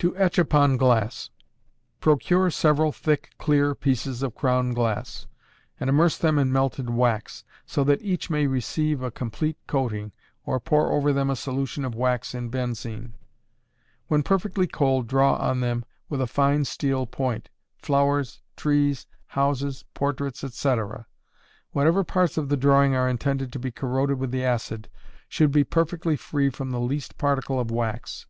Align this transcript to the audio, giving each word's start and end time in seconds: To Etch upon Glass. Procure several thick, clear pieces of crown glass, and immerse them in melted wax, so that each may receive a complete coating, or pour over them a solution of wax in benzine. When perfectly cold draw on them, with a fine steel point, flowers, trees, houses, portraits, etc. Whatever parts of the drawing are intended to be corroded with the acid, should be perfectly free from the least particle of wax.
To 0.00 0.14
Etch 0.18 0.38
upon 0.38 0.76
Glass. 0.76 1.30
Procure 2.00 2.50
several 2.50 2.92
thick, 2.92 3.30
clear 3.38 3.74
pieces 3.74 4.22
of 4.22 4.34
crown 4.34 4.74
glass, 4.74 5.26
and 5.80 5.88
immerse 5.88 6.18
them 6.18 6.38
in 6.38 6.52
melted 6.52 6.90
wax, 6.90 7.42
so 7.64 7.82
that 7.84 8.02
each 8.02 8.28
may 8.28 8.46
receive 8.46 9.00
a 9.00 9.10
complete 9.10 9.56
coating, 9.66 10.12
or 10.44 10.60
pour 10.60 10.92
over 10.92 11.10
them 11.10 11.30
a 11.30 11.36
solution 11.36 11.86
of 11.86 11.94
wax 11.94 12.34
in 12.34 12.50
benzine. 12.50 13.14
When 14.08 14.22
perfectly 14.22 14.66
cold 14.66 15.06
draw 15.08 15.36
on 15.36 15.60
them, 15.60 15.86
with 16.10 16.20
a 16.20 16.26
fine 16.26 16.66
steel 16.66 17.06
point, 17.06 17.48
flowers, 17.78 18.42
trees, 18.58 19.06
houses, 19.28 19.86
portraits, 19.94 20.44
etc. 20.44 21.06
Whatever 21.70 22.04
parts 22.04 22.36
of 22.36 22.50
the 22.50 22.58
drawing 22.58 22.94
are 22.94 23.08
intended 23.08 23.54
to 23.54 23.58
be 23.58 23.70
corroded 23.70 24.18
with 24.18 24.32
the 24.32 24.44
acid, 24.44 24.90
should 25.30 25.50
be 25.50 25.64
perfectly 25.64 26.14
free 26.14 26.50
from 26.50 26.72
the 26.72 26.78
least 26.78 27.16
particle 27.16 27.58
of 27.58 27.70
wax. 27.70 28.26